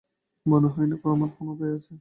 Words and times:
মনে 0.45 0.67
হয় 0.67 0.87
না 0.87 0.95
আর 1.23 1.31
কোন 1.35 1.47
উপায় 1.49 1.71
আছে। 1.73 1.89